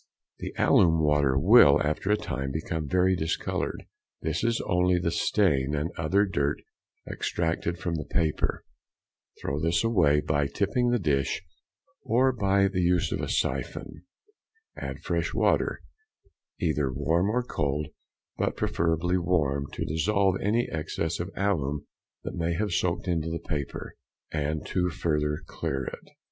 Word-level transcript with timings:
The 0.39 0.51
alum 0.57 0.99
water 0.99 1.37
will, 1.37 1.79
after 1.79 2.09
a 2.09 2.17
time, 2.17 2.51
become 2.51 2.87
very 2.87 3.15
discoloured; 3.15 3.85
this 4.21 4.43
is 4.43 4.59
only 4.65 4.97
the 4.97 5.11
stain 5.11 5.75
and 5.75 5.91
other 5.95 6.25
dirt 6.25 6.59
extracted 7.07 7.77
from 7.77 7.93
the 7.93 8.05
paper; 8.05 8.65
throw 9.39 9.59
this 9.59 9.83
away 9.83 10.19
by 10.19 10.47
tipping 10.47 10.89
the 10.89 10.97
dish, 10.97 11.43
or 12.03 12.31
by 12.31 12.67
the 12.67 12.81
use 12.81 13.11
of 13.11 13.19
the 13.19 13.27
syphon; 13.29 14.03
add 14.75 15.01
fresh 15.01 15.35
water, 15.35 15.83
either 16.59 16.91
warm 16.91 17.29
or 17.29 17.43
cold, 17.43 17.85
but 18.39 18.57
preferably 18.57 19.19
warm, 19.19 19.67
to 19.73 19.85
dissolve 19.85 20.35
any 20.41 20.67
excess 20.71 21.19
of 21.19 21.29
alum 21.35 21.85
that 22.23 22.33
may 22.33 22.53
have 22.53 22.71
soaked 22.73 23.07
into 23.07 23.29
the 23.29 23.37
paper, 23.47 23.93
and 24.31 24.65
to 24.65 24.89
further 24.89 25.43
clear 25.45 25.83
it. 25.85 26.09